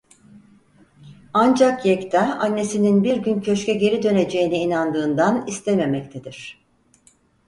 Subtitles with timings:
[1.33, 6.65] Ancak Yekta annesinin bir gün köşke geri döneceğine inandığından istememektedir.